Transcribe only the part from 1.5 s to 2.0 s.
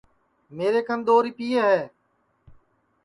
ہے